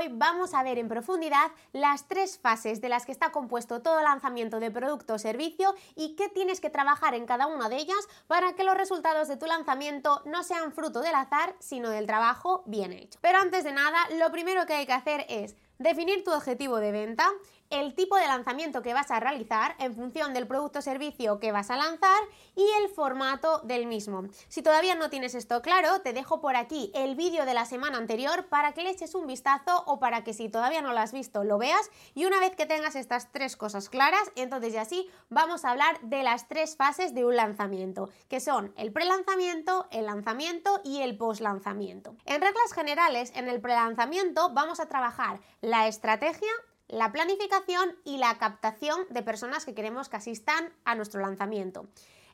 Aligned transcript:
hoy 0.00 0.08
vamos 0.10 0.54
a 0.54 0.62
ver 0.62 0.78
en 0.78 0.88
profundidad 0.88 1.50
las 1.72 2.08
tres 2.08 2.38
fases 2.38 2.80
de 2.80 2.88
las 2.88 3.04
que 3.04 3.12
está 3.12 3.32
compuesto 3.32 3.82
todo 3.82 4.02
lanzamiento 4.02 4.58
de 4.58 4.70
producto 4.70 5.14
o 5.14 5.18
servicio 5.18 5.74
y 5.94 6.16
qué 6.16 6.30
tienes 6.30 6.60
que 6.60 6.70
trabajar 6.70 7.14
en 7.14 7.26
cada 7.26 7.46
una 7.46 7.68
de 7.68 7.76
ellas 7.76 8.08
para 8.26 8.54
que 8.54 8.64
los 8.64 8.76
resultados 8.76 9.28
de 9.28 9.36
tu 9.36 9.44
lanzamiento 9.44 10.22
no 10.24 10.42
sean 10.42 10.72
fruto 10.72 11.00
del 11.00 11.14
azar, 11.14 11.54
sino 11.58 11.90
del 11.90 12.06
trabajo 12.06 12.62
bien 12.66 12.94
hecho. 12.94 13.18
Pero 13.20 13.38
antes 13.38 13.62
de 13.62 13.72
nada, 13.72 13.98
lo 14.18 14.32
primero 14.32 14.64
que 14.64 14.72
hay 14.72 14.86
que 14.86 14.94
hacer 14.94 15.26
es 15.28 15.54
definir 15.78 16.24
tu 16.24 16.32
objetivo 16.32 16.76
de 16.76 16.92
venta 16.92 17.28
el 17.70 17.94
tipo 17.94 18.16
de 18.16 18.26
lanzamiento 18.26 18.82
que 18.82 18.94
vas 18.94 19.10
a 19.10 19.20
realizar 19.20 19.76
en 19.78 19.94
función 19.94 20.34
del 20.34 20.46
producto 20.46 20.80
o 20.80 20.82
servicio 20.82 21.38
que 21.38 21.52
vas 21.52 21.70
a 21.70 21.76
lanzar 21.76 22.20
y 22.56 22.66
el 22.82 22.88
formato 22.90 23.60
del 23.60 23.86
mismo. 23.86 24.24
Si 24.48 24.60
todavía 24.62 24.96
no 24.96 25.08
tienes 25.08 25.34
esto 25.34 25.62
claro, 25.62 26.00
te 26.00 26.12
dejo 26.12 26.40
por 26.40 26.56
aquí 26.56 26.90
el 26.94 27.14
vídeo 27.14 27.46
de 27.46 27.54
la 27.54 27.64
semana 27.64 27.98
anterior 27.98 28.46
para 28.46 28.72
que 28.72 28.82
le 28.82 28.90
eches 28.90 29.14
un 29.14 29.26
vistazo 29.26 29.84
o 29.86 30.00
para 30.00 30.24
que 30.24 30.34
si 30.34 30.48
todavía 30.48 30.82
no 30.82 30.92
lo 30.92 30.98
has 30.98 31.12
visto 31.12 31.44
lo 31.44 31.58
veas 31.58 31.90
y 32.14 32.24
una 32.24 32.40
vez 32.40 32.56
que 32.56 32.66
tengas 32.66 32.96
estas 32.96 33.30
tres 33.30 33.56
cosas 33.56 33.88
claras, 33.88 34.32
entonces 34.34 34.72
ya 34.72 34.84
sí 34.84 35.08
vamos 35.28 35.64
a 35.64 35.70
hablar 35.70 36.00
de 36.02 36.22
las 36.22 36.48
tres 36.48 36.76
fases 36.76 37.14
de 37.14 37.24
un 37.24 37.36
lanzamiento, 37.36 38.10
que 38.28 38.40
son 38.40 38.74
el 38.76 38.92
prelanzamiento, 38.92 39.86
el 39.90 40.06
lanzamiento 40.06 40.80
y 40.84 41.02
el 41.02 41.16
postlanzamiento. 41.16 42.16
En 42.24 42.40
reglas 42.40 42.72
generales, 42.74 43.32
en 43.34 43.48
el 43.48 43.60
prelanzamiento 43.60 44.50
vamos 44.52 44.80
a 44.80 44.86
trabajar 44.86 45.40
la 45.60 45.86
estrategia, 45.86 46.50
la 46.90 47.12
planificación 47.12 47.96
y 48.04 48.18
la 48.18 48.36
captación 48.38 49.06
de 49.10 49.22
personas 49.22 49.64
que 49.64 49.74
queremos 49.74 50.08
que 50.08 50.16
asistan 50.16 50.72
a 50.84 50.94
nuestro 50.94 51.20
lanzamiento. 51.20 51.86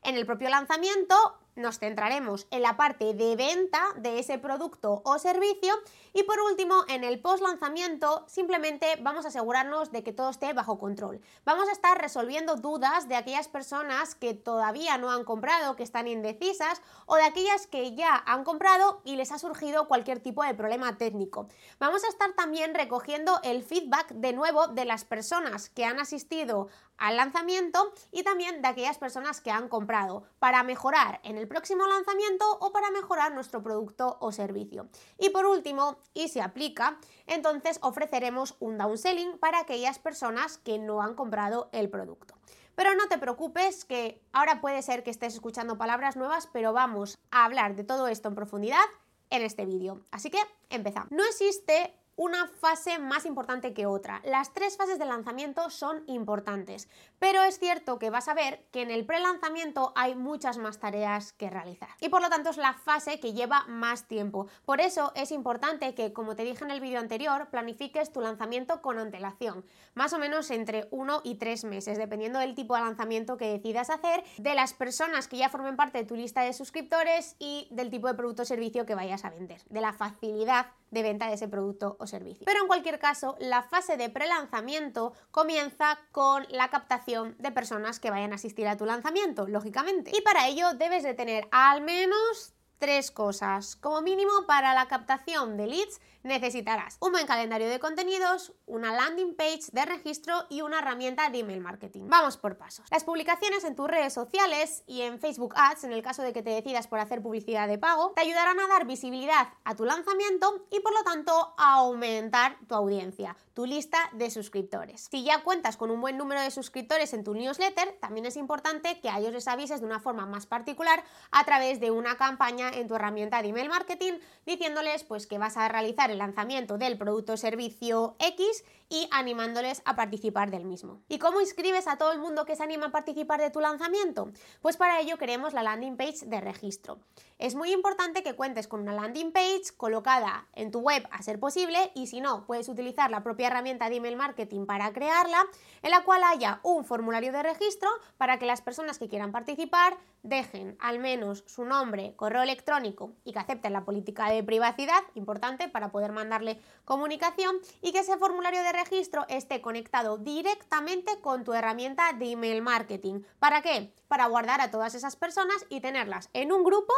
En 0.02 0.16
el 0.16 0.26
propio 0.26 0.48
lanzamiento 0.48 1.14
nos 1.56 1.78
centraremos 1.78 2.46
en 2.50 2.62
la 2.62 2.76
parte 2.76 3.14
de 3.14 3.36
venta 3.36 3.82
de 3.96 4.18
ese 4.18 4.38
producto 4.38 5.02
o 5.04 5.18
servicio 5.18 5.74
y 6.12 6.22
por 6.22 6.38
último 6.40 6.84
en 6.88 7.04
el 7.04 7.20
post 7.20 7.42
lanzamiento 7.42 8.24
simplemente 8.26 8.86
vamos 9.00 9.24
a 9.24 9.28
asegurarnos 9.28 9.90
de 9.90 10.02
que 10.02 10.12
todo 10.12 10.30
esté 10.30 10.52
bajo 10.52 10.78
control. 10.78 11.20
Vamos 11.44 11.68
a 11.68 11.72
estar 11.72 12.00
resolviendo 12.00 12.56
dudas 12.56 13.08
de 13.08 13.16
aquellas 13.16 13.48
personas 13.48 14.14
que 14.14 14.34
todavía 14.34 14.98
no 14.98 15.10
han 15.10 15.24
comprado, 15.24 15.76
que 15.76 15.82
están 15.82 16.06
indecisas 16.06 16.80
o 17.06 17.16
de 17.16 17.24
aquellas 17.24 17.66
que 17.66 17.94
ya 17.94 18.22
han 18.26 18.44
comprado 18.44 19.00
y 19.04 19.16
les 19.16 19.32
ha 19.32 19.38
surgido 19.38 19.88
cualquier 19.88 20.20
tipo 20.20 20.44
de 20.44 20.54
problema 20.54 20.96
técnico. 20.96 21.48
Vamos 21.78 22.04
a 22.04 22.08
estar 22.08 22.32
también 22.34 22.74
recogiendo 22.74 23.40
el 23.42 23.62
feedback 23.62 24.10
de 24.10 24.32
nuevo 24.32 24.68
de 24.68 24.84
las 24.84 25.04
personas 25.04 25.70
que 25.70 25.84
han 25.84 25.98
asistido 25.98 26.68
al 26.98 27.16
lanzamiento 27.16 27.92
y 28.10 28.22
también 28.22 28.62
de 28.62 28.68
aquellas 28.68 28.98
personas 28.98 29.40
que 29.40 29.50
han 29.50 29.68
comprado 29.68 30.24
para 30.38 30.62
mejorar 30.62 31.20
en 31.24 31.36
el 31.36 31.48
próximo 31.48 31.86
lanzamiento 31.86 32.44
o 32.60 32.72
para 32.72 32.90
mejorar 32.90 33.34
nuestro 33.34 33.62
producto 33.62 34.16
o 34.20 34.32
servicio. 34.32 34.88
Y 35.18 35.30
por 35.30 35.46
último, 35.46 35.98
y 36.14 36.28
se 36.28 36.42
aplica, 36.42 36.98
entonces 37.26 37.78
ofreceremos 37.82 38.56
un 38.60 38.78
downselling 38.78 39.38
para 39.38 39.60
aquellas 39.60 39.98
personas 39.98 40.58
que 40.58 40.78
no 40.78 41.02
han 41.02 41.14
comprado 41.14 41.68
el 41.72 41.90
producto. 41.90 42.34
Pero 42.74 42.94
no 42.94 43.08
te 43.08 43.18
preocupes 43.18 43.84
que 43.86 44.20
ahora 44.32 44.60
puede 44.60 44.82
ser 44.82 45.02
que 45.02 45.10
estés 45.10 45.34
escuchando 45.34 45.78
palabras 45.78 46.16
nuevas, 46.16 46.46
pero 46.52 46.74
vamos 46.74 47.18
a 47.30 47.44
hablar 47.44 47.74
de 47.74 47.84
todo 47.84 48.06
esto 48.06 48.28
en 48.28 48.34
profundidad 48.34 48.84
en 49.30 49.42
este 49.42 49.64
vídeo. 49.64 50.02
Así 50.10 50.30
que 50.30 50.38
empezamos. 50.68 51.10
No 51.10 51.24
existe 51.24 51.94
una 52.16 52.48
fase 52.48 52.98
más 52.98 53.26
importante 53.26 53.74
que 53.74 53.86
otra. 53.86 54.22
Las 54.24 54.52
tres 54.52 54.76
fases 54.76 54.98
de 54.98 55.04
lanzamiento 55.04 55.70
son 55.70 56.02
importantes, 56.06 56.88
pero 57.18 57.42
es 57.42 57.58
cierto 57.58 57.98
que 57.98 58.10
vas 58.10 58.28
a 58.28 58.34
ver 58.34 58.64
que 58.70 58.82
en 58.82 58.90
el 58.90 59.06
pre-lanzamiento 59.06 59.92
hay 59.96 60.14
muchas 60.14 60.58
más 60.58 60.78
tareas 60.78 61.32
que 61.32 61.50
realizar. 61.50 61.88
Y 62.00 62.08
por 62.08 62.22
lo 62.22 62.28
tanto 62.28 62.50
es 62.50 62.56
la 62.56 62.74
fase 62.74 63.20
que 63.20 63.32
lleva 63.32 63.64
más 63.68 64.06
tiempo. 64.06 64.48
Por 64.64 64.80
eso 64.80 65.12
es 65.14 65.30
importante 65.32 65.94
que, 65.94 66.12
como 66.12 66.36
te 66.36 66.44
dije 66.44 66.64
en 66.64 66.70
el 66.70 66.80
vídeo 66.80 67.00
anterior, 67.00 67.48
planifiques 67.50 68.12
tu 68.12 68.20
lanzamiento 68.20 68.82
con 68.82 68.98
antelación, 68.98 69.64
más 69.94 70.12
o 70.12 70.18
menos 70.18 70.50
entre 70.50 70.88
uno 70.90 71.20
y 71.24 71.36
tres 71.36 71.64
meses, 71.64 71.98
dependiendo 71.98 72.38
del 72.38 72.54
tipo 72.54 72.74
de 72.74 72.82
lanzamiento 72.82 73.36
que 73.36 73.52
decidas 73.52 73.90
hacer, 73.90 74.24
de 74.38 74.54
las 74.54 74.74
personas 74.74 75.28
que 75.28 75.38
ya 75.38 75.48
formen 75.48 75.76
parte 75.76 75.98
de 75.98 76.04
tu 76.04 76.16
lista 76.16 76.42
de 76.42 76.52
suscriptores 76.52 77.36
y 77.38 77.68
del 77.70 77.90
tipo 77.90 78.08
de 78.08 78.14
producto 78.14 78.42
o 78.42 78.46
servicio 78.46 78.86
que 78.86 78.94
vayas 78.94 79.24
a 79.24 79.30
vender, 79.30 79.62
de 79.68 79.80
la 79.80 79.92
facilidad 79.92 80.66
de 80.90 81.02
venta 81.02 81.26
de 81.26 81.34
ese 81.34 81.48
producto 81.48 81.96
o 81.98 82.06
servicio. 82.06 82.44
Pero 82.44 82.60
en 82.60 82.68
cualquier 82.68 82.98
caso, 82.98 83.36
la 83.40 83.62
fase 83.62 83.96
de 83.96 84.08
prelanzamiento 84.08 85.12
comienza 85.30 85.98
con 86.12 86.46
la 86.50 86.68
captación 86.68 87.05
de 87.06 87.52
personas 87.52 88.00
que 88.00 88.10
vayan 88.10 88.32
a 88.32 88.36
asistir 88.36 88.66
a 88.66 88.76
tu 88.76 88.84
lanzamiento, 88.84 89.46
lógicamente. 89.46 90.10
Y 90.16 90.20
para 90.22 90.48
ello 90.48 90.74
debes 90.74 91.04
de 91.04 91.14
tener 91.14 91.46
al 91.52 91.82
menos 91.82 92.54
tres 92.78 93.10
cosas. 93.10 93.76
Como 93.76 94.02
mínimo, 94.02 94.32
para 94.46 94.74
la 94.74 94.88
captación 94.88 95.56
de 95.56 95.66
leads 95.68 96.00
necesitarás 96.26 96.98
un 97.00 97.12
buen 97.12 97.26
calendario 97.26 97.68
de 97.68 97.78
contenidos, 97.78 98.52
una 98.66 98.92
landing 98.92 99.34
page 99.34 99.70
de 99.72 99.84
registro 99.84 100.46
y 100.48 100.62
una 100.62 100.78
herramienta 100.78 101.30
de 101.30 101.40
email 101.40 101.60
marketing. 101.60 102.04
Vamos 102.08 102.36
por 102.36 102.56
pasos. 102.56 102.86
Las 102.90 103.04
publicaciones 103.04 103.64
en 103.64 103.76
tus 103.76 103.88
redes 103.88 104.12
sociales 104.12 104.82
y 104.86 105.02
en 105.02 105.18
Facebook 105.18 105.54
Ads, 105.56 105.84
en 105.84 105.92
el 105.92 106.02
caso 106.02 106.22
de 106.22 106.32
que 106.32 106.42
te 106.42 106.50
decidas 106.50 106.88
por 106.88 106.98
hacer 106.98 107.22
publicidad 107.22 107.68
de 107.68 107.78
pago, 107.78 108.12
te 108.14 108.22
ayudarán 108.22 108.58
a 108.60 108.66
dar 108.68 108.86
visibilidad 108.86 109.48
a 109.64 109.74
tu 109.74 109.84
lanzamiento 109.84 110.66
y 110.70 110.80
por 110.80 110.92
lo 110.92 111.02
tanto 111.04 111.54
a 111.56 111.74
aumentar 111.74 112.58
tu 112.68 112.74
audiencia, 112.74 113.36
tu 113.54 113.66
lista 113.66 113.98
de 114.12 114.30
suscriptores. 114.30 115.08
Si 115.10 115.24
ya 115.24 115.42
cuentas 115.42 115.76
con 115.76 115.90
un 115.90 116.00
buen 116.00 116.16
número 116.16 116.40
de 116.40 116.50
suscriptores 116.50 117.14
en 117.14 117.24
tu 117.24 117.34
newsletter, 117.34 117.98
también 118.00 118.26
es 118.26 118.36
importante 118.36 119.00
que 119.00 119.08
a 119.08 119.18
ellos 119.18 119.32
les 119.32 119.48
avises 119.48 119.80
de 119.80 119.86
una 119.86 120.00
forma 120.00 120.26
más 120.26 120.46
particular 120.46 121.04
a 121.30 121.44
través 121.44 121.80
de 121.80 121.90
una 121.90 122.16
campaña 122.16 122.70
en 122.70 122.88
tu 122.88 122.94
herramienta 122.94 123.42
de 123.42 123.48
email 123.48 123.68
marketing 123.68 124.14
diciéndoles 124.44 125.04
pues 125.04 125.26
que 125.26 125.38
vas 125.38 125.56
a 125.56 125.68
realizar 125.68 126.10
el 126.10 126.15
lanzamiento 126.18 126.78
del 126.78 126.98
producto 126.98 127.34
o 127.34 127.36
servicio 127.36 128.16
X 128.18 128.64
y 128.88 129.08
animándoles 129.10 129.82
a 129.84 129.96
participar 129.96 130.50
del 130.50 130.64
mismo. 130.64 131.02
¿Y 131.08 131.18
cómo 131.18 131.40
inscribes 131.40 131.88
a 131.88 131.98
todo 131.98 132.12
el 132.12 132.20
mundo 132.20 132.44
que 132.44 132.54
se 132.54 132.62
anima 132.62 132.86
a 132.86 132.92
participar 132.92 133.40
de 133.40 133.50
tu 133.50 133.60
lanzamiento? 133.60 134.30
Pues 134.60 134.76
para 134.76 135.00
ello 135.00 135.18
queremos 135.18 135.54
la 135.54 135.62
landing 135.62 135.96
page 135.96 136.26
de 136.26 136.40
registro. 136.40 137.00
Es 137.38 137.54
muy 137.54 137.72
importante 137.72 138.22
que 138.22 138.34
cuentes 138.34 138.68
con 138.68 138.80
una 138.80 138.94
landing 138.94 139.32
page 139.32 139.76
colocada 139.76 140.48
en 140.54 140.70
tu 140.70 140.80
web 140.80 141.06
a 141.10 141.22
ser 141.22 141.38
posible 141.40 141.90
y 141.94 142.06
si 142.06 142.20
no, 142.20 142.46
puedes 142.46 142.68
utilizar 142.68 143.10
la 143.10 143.22
propia 143.22 143.48
herramienta 143.48 143.90
de 143.90 143.96
email 143.96 144.16
marketing 144.16 144.66
para 144.66 144.92
crearla, 144.92 145.44
en 145.82 145.90
la 145.90 146.04
cual 146.04 146.22
haya 146.24 146.60
un 146.62 146.84
formulario 146.84 147.32
de 147.32 147.42
registro 147.42 147.90
para 148.16 148.38
que 148.38 148.46
las 148.46 148.62
personas 148.62 148.98
que 148.98 149.08
quieran 149.08 149.32
participar 149.32 149.98
dejen 150.26 150.76
al 150.80 150.98
menos 150.98 151.44
su 151.46 151.64
nombre, 151.64 152.14
correo 152.16 152.42
electrónico 152.42 153.12
y 153.24 153.32
que 153.32 153.38
acepten 153.38 153.72
la 153.72 153.84
política 153.84 154.28
de 154.30 154.42
privacidad, 154.42 155.02
importante 155.14 155.68
para 155.68 155.90
poder 155.90 156.12
mandarle 156.12 156.60
comunicación 156.84 157.56
y 157.80 157.92
que 157.92 158.00
ese 158.00 158.16
formulario 158.16 158.62
de 158.62 158.72
registro 158.72 159.24
esté 159.28 159.60
conectado 159.60 160.18
directamente 160.18 161.20
con 161.20 161.44
tu 161.44 161.52
herramienta 161.54 162.12
de 162.12 162.32
email 162.32 162.62
marketing. 162.62 163.22
¿Para 163.38 163.62
qué? 163.62 163.92
Para 164.08 164.26
guardar 164.26 164.60
a 164.60 164.70
todas 164.70 164.94
esas 164.94 165.16
personas 165.16 165.64
y 165.68 165.80
tenerlas 165.80 166.28
en 166.32 166.52
un 166.52 166.64
grupo 166.64 166.92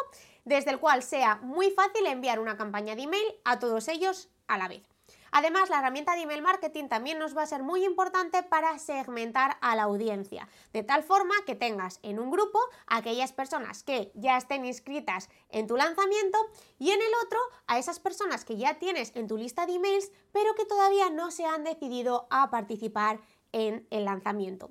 desde 0.45 0.71
el 0.71 0.79
cual 0.79 1.03
sea 1.03 1.37
muy 1.43 1.71
fácil 1.71 2.07
enviar 2.07 2.41
una 2.41 2.57
campaña 2.57 2.97
de 2.97 3.03
email 3.03 3.27
a 3.45 3.59
todos 3.59 3.89
ellos 3.89 4.31
a 4.47 4.59
la 4.59 4.69
vez. 4.69 4.98
Además, 5.31 5.71
la 5.71 5.79
herramienta 5.79 6.15
de 6.15 6.23
email 6.23 6.43
marketing 6.43 6.89
también 6.89 7.19
nos 7.19 7.37
va 7.37 7.43
a 7.43 7.47
ser 7.47 7.63
muy 7.63 7.85
importante 7.85 8.43
para 8.43 8.79
segmentar 8.79 9.57
a 9.61 9.77
la 9.77 9.85
audiencia, 9.85 10.49
de 10.73 10.83
tal 10.83 11.03
forma 11.03 11.35
que 11.47 11.55
tengas 11.55 12.01
en 12.03 12.19
un 12.19 12.31
grupo 12.31 12.59
aquellas 12.87 13.33
personas 13.33 13.83
que 13.83 14.11
ya 14.15 14.37
estén 14.37 14.65
inscritas 14.65 15.29
en 15.51 15.67
tu 15.67 15.77
lanzamiento 15.77 16.39
y 16.79 16.91
en 16.91 17.01
el 17.01 17.13
otro 17.25 17.39
a 17.67 17.79
esas 17.79 18.01
personas 18.01 18.45
que 18.45 18.57
ya 18.57 18.79
tienes 18.79 19.13
en 19.15 19.29
tu 19.29 19.37
lista 19.37 19.67
de 19.67 19.75
emails, 19.75 20.11
pero 20.33 20.55
que 20.55 20.65
todavía 20.65 21.11
no 21.11 21.31
se 21.31 21.45
han 21.45 21.65
decidido 21.65 22.27
a 22.31 22.51
participar 22.51 23.21
en 23.53 23.87
el 23.91 24.05
lanzamiento. 24.05 24.71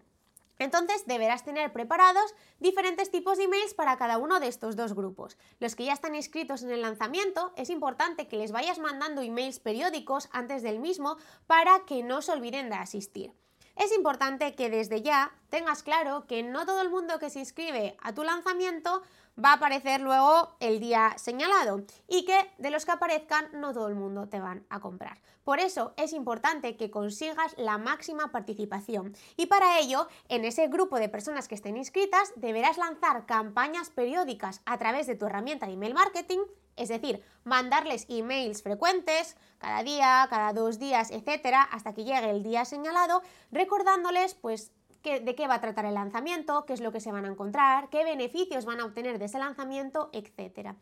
Entonces 0.60 1.06
deberás 1.06 1.44
tener 1.44 1.72
preparados 1.72 2.34
diferentes 2.60 3.12
tipos 3.12 3.38
de 3.38 3.46
emails 3.46 3.74
para 3.74 3.98
cada 3.98 4.18
uno 4.18 4.40
de 4.40 4.48
estos 4.48 4.76
dos 4.76 4.94
grupos. 4.94 5.38
Los 5.60 5.76
que 5.76 5.86
ya 5.86 5.94
están 5.94 6.16
inscritos 6.16 6.64
en 6.64 6.72
el 6.72 6.82
lanzamiento, 6.82 7.54
es 7.56 7.70
importante 7.70 8.28
que 8.28 8.38
les 8.38 8.52
vayas 8.52 8.80
mandando 8.80 9.22
emails 9.22 9.60
periódicos 9.60 10.30
antes 10.32 10.64
del 10.64 10.80
mismo 10.80 11.18
para 11.46 11.86
que 11.86 12.04
no 12.04 12.22
se 12.22 12.32
olviden 12.32 12.70
de 12.70 12.76
asistir. 12.76 13.34
Es 13.78 13.94
importante 13.94 14.56
que 14.56 14.72
desde 14.72 15.04
ya 15.04 15.32
tengas 15.50 15.84
claro 15.84 16.26
que 16.26 16.42
no 16.42 16.66
todo 16.66 16.82
el 16.82 16.90
mundo 16.90 17.20
que 17.20 17.30
se 17.30 17.40
inscribe 17.40 17.96
a 18.02 18.12
tu 18.12 18.24
lanzamiento 18.24 19.04
va 19.44 19.52
a 19.52 19.54
aparecer 19.54 20.02
luego 20.02 20.56
el 20.60 20.80
día 20.80 21.14
señalado 21.18 21.84
y 22.08 22.26
que 22.26 22.52
de 22.58 22.72
los 22.72 22.86
que 22.86 22.94
aparezcan 22.94 23.48
no 23.54 23.74
todo 23.74 23.88
el 23.88 23.94
mundo 23.94 24.28
te 24.28 24.40
van 24.40 24.66
a 24.70 24.80
comprar. 24.80 25.20
Por 25.44 25.60
eso 25.60 25.94
es 25.96 26.14
importante 26.14 26.76
que 26.76 26.90
consigas 26.90 27.54
la 27.58 27.78
máxima 27.78 28.32
participación 28.32 29.16
y 29.36 29.46
para 29.46 29.80
ello 29.80 30.08
en 30.28 30.44
ese 30.44 30.68
grupo 30.68 30.98
de 30.98 31.10
personas 31.10 31.48
que 31.48 31.54
estén 31.54 31.78
inscritas 31.78 32.34
deberás 32.36 32.80
lanzar 32.80 33.28
campañas 33.28 33.92
periódicas 33.92 34.62
a 34.66 34.80
través 34.80 35.06
de 35.06 35.16
tu 35.16 35.28
herramienta 35.28 35.68
de 35.68 35.74
email 35.74 35.94
marketing 35.94 36.40
es 36.78 36.90
decir, 36.90 37.22
mandarles 37.44 38.06
emails 38.10 38.62
frecuentes, 38.62 39.36
cada 39.58 39.84
día, 39.84 40.28
cada 40.30 40.54
dos 40.54 40.80
días, 40.80 41.12
etcétera, 41.12 41.62
hasta 41.64 41.94
que 41.94 42.04
llegue 42.04 42.30
el 42.30 42.44
día 42.44 42.66
señalado, 42.66 43.22
recordándoles 43.52 44.36
pues 44.36 44.72
de 45.04 45.36
qué 45.36 45.48
va 45.48 45.56
a 45.56 45.62
tratar 45.62 45.86
el 45.86 45.94
lanzamiento, 45.94 46.66
qué 46.66 46.74
es 46.74 46.82
lo 46.82 46.92
que 46.92 47.00
se 47.00 47.12
van 47.12 47.26
a 47.26 47.30
encontrar, 47.30 47.90
qué 47.90 48.04
beneficios 48.04 48.66
van 48.66 48.80
a 48.82 48.86
obtener 48.86 49.20
de 49.20 49.26
ese 49.26 49.40
lanzamiento, 49.40 50.10
etc. 50.12 50.76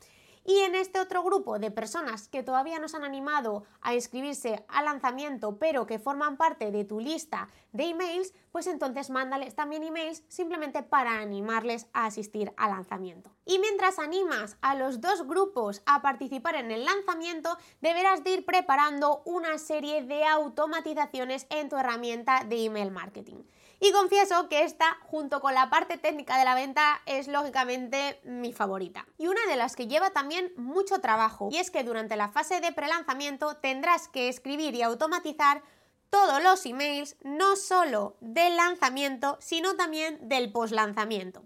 Y 0.48 0.60
en 0.60 0.76
este 0.76 1.00
otro 1.00 1.24
grupo 1.24 1.58
de 1.58 1.72
personas 1.72 2.28
que 2.28 2.44
todavía 2.44 2.78
no 2.78 2.88
se 2.88 2.98
han 2.98 3.04
animado 3.04 3.64
a 3.82 3.96
inscribirse 3.96 4.64
al 4.68 4.86
lanzamiento, 4.86 5.58
pero 5.58 5.88
que 5.88 5.98
forman 5.98 6.38
parte 6.38 6.70
de 6.70 6.86
tu 6.86 7.00
lista 7.00 7.50
de 7.72 7.86
emails, 7.86 8.32
pues 8.52 8.68
entonces 8.68 9.10
mándales 9.10 9.56
también 9.56 9.82
emails 9.82 10.24
simplemente 10.28 10.84
para 10.84 11.20
animarles 11.20 11.88
a 11.94 12.06
asistir 12.06 12.54
al 12.58 12.70
lanzamiento. 12.70 13.32
Y 13.44 13.58
mientras 13.58 13.98
animas 13.98 14.58
a 14.62 14.76
los 14.76 15.02
dos 15.02 15.26
grupos 15.26 15.82
a 15.88 16.04
participar 16.04 16.56
en 16.56 16.70
el 16.70 16.86
lanzamiento, 16.86 17.58
deberás 17.82 18.24
de 18.24 18.36
ir 18.36 18.46
preparando 18.46 19.24
una 19.26 19.58
serie 19.58 20.04
de 20.04 20.26
automatizaciones 20.26 21.48
en 21.50 21.70
tu 21.70 21.78
herramienta 21.78 22.44
de 22.44 22.66
email 22.66 22.92
marketing. 22.92 23.44
Y 23.80 23.92
confieso 23.92 24.48
que 24.50 24.64
esta, 24.64 24.98
junto 25.04 25.42
con 25.42 25.54
la 25.54 25.70
parte 25.70 25.98
técnica 25.98 26.38
de 26.38 26.46
la 26.46 26.56
venta, 26.56 27.02
es 27.06 27.28
lógicamente 27.28 28.20
mi 28.24 28.54
favorita. 28.54 29.06
Y 29.18 29.28
una 29.28 29.46
de 29.48 29.56
las 29.56 29.76
que 29.76 29.88
lleva 29.88 30.12
también 30.12 30.54
mucho 30.56 31.00
trabajo. 31.00 31.50
Y 31.52 31.58
es 31.58 31.72
que 31.72 31.84
durante 31.84 32.16
la 32.16 32.30
fase 32.30 32.62
de 32.62 32.72
prelanzamiento 32.72 33.58
tendrás 33.58 34.08
que 34.08 34.30
escribir 34.30 34.76
y 34.76 34.82
automatizar 34.82 35.62
todos 36.10 36.42
los 36.42 36.66
emails, 36.66 37.18
no 37.24 37.56
solo 37.56 38.16
del 38.22 38.56
lanzamiento, 38.56 39.38
sino 39.42 39.76
también 39.76 40.30
del 40.30 40.52
postlanzamiento. 40.52 41.44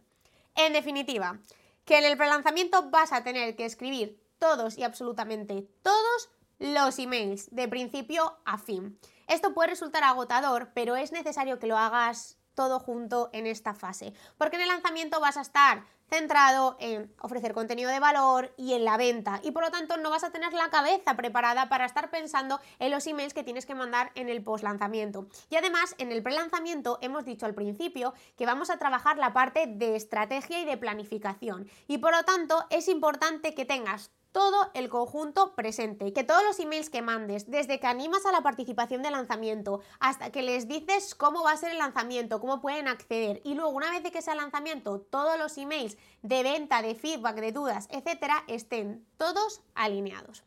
En 0.56 0.74
definitiva, 0.74 1.40
que 1.86 1.98
en 1.98 2.06
el 2.06 2.18
prelanzamiento 2.18 2.90
vas 2.92 3.12
a 3.12 3.24
tener 3.24 3.56
que 3.56 3.66
escribir 3.66 4.22
todos 4.38 4.78
y 4.78 4.84
absolutamente 4.84 5.68
todos 5.82 6.30
los 6.60 7.00
emails 7.00 7.54
de 7.54 7.68
principio 7.68 8.38
a 8.46 8.58
fin. 8.58 9.00
Esto 9.30 9.54
puede 9.54 9.70
resultar 9.70 10.04
agotador, 10.04 10.72
pero 10.74 10.96
es 10.96 11.12
necesario 11.12 11.60
que 11.60 11.68
lo 11.68 11.78
hagas 11.78 12.40
todo 12.56 12.80
junto 12.80 13.30
en 13.32 13.46
esta 13.46 13.76
fase, 13.76 14.12
porque 14.40 14.56
en 14.56 14.64
el 14.64 14.70
lanzamiento 14.70 15.22
vas 15.22 15.38
a 15.38 15.42
estar 15.42 15.84
centrado 16.10 16.76
en 16.80 17.14
ofrecer 17.22 17.54
contenido 17.54 17.92
de 17.92 18.00
valor 18.00 18.52
y 18.58 18.74
en 18.74 18.84
la 18.84 18.98
venta 18.98 19.40
y 19.44 19.52
por 19.52 19.64
lo 19.64 19.70
tanto 19.70 19.98
no 19.98 20.10
vas 20.10 20.24
a 20.24 20.32
tener 20.32 20.52
la 20.54 20.72
cabeza 20.72 21.16
preparada 21.16 21.70
para 21.70 21.86
estar 21.86 22.10
pensando 22.10 22.60
en 22.80 22.90
los 22.90 23.06
emails 23.06 23.36
que 23.36 23.44
tienes 23.44 23.68
que 23.68 23.76
mandar 23.76 24.12
en 24.16 24.28
el 24.30 24.44
post 24.44 24.64
lanzamiento. 24.64 25.28
Y 25.52 25.58
además 25.58 25.94
en 26.00 26.12
el 26.12 26.24
pre-lanzamiento 26.24 26.98
hemos 27.02 27.26
dicho 27.26 27.46
al 27.46 27.54
principio 27.54 28.16
que 28.36 28.48
vamos 28.48 28.72
a 28.72 28.78
trabajar 28.78 29.20
la 29.20 29.32
parte 29.32 29.68
de 29.68 29.96
estrategia 29.96 30.60
y 30.60 30.66
de 30.66 30.78
planificación 30.78 31.70
y 31.88 32.00
por 32.00 32.16
lo 32.16 32.24
tanto 32.24 32.66
es 32.72 32.88
importante 32.88 33.54
que 33.54 33.66
tengas 33.66 34.12
todo 34.32 34.70
el 34.74 34.90
conjunto 34.90 35.56
presente. 35.56 36.14
Que 36.14 36.24
todos 36.24 36.44
los 36.44 36.60
emails 36.60 36.90
que 36.90 37.02
mandes, 37.02 37.50
desde 37.50 37.80
que 37.80 37.88
animas 37.88 38.26
a 38.26 38.32
la 38.32 38.42
participación 38.42 39.02
de 39.02 39.12
lanzamiento 39.12 39.82
hasta 40.00 40.32
que 40.32 40.44
les 40.44 40.68
dices 40.68 41.16
cómo 41.16 41.44
va 41.44 41.52
a 41.52 41.58
ser 41.58 41.72
el 41.72 41.78
lanzamiento, 41.78 42.40
cómo 42.40 42.62
pueden 42.62 42.88
acceder 42.88 43.42
y 43.44 43.54
luego 43.54 43.72
una 43.72 43.92
vez 43.92 44.10
que 44.12 44.22
sea 44.22 44.34
el 44.34 44.40
lanzamiento, 44.40 45.02
todos 45.02 45.38
los 45.38 45.58
emails 45.58 45.98
de 46.22 46.44
venta, 46.44 46.82
de 46.82 46.96
feedback, 46.96 47.40
de 47.40 47.52
dudas, 47.52 47.88
etcétera, 47.92 48.44
estén 48.48 49.06
todos 49.18 49.62
alineados. 49.76 50.44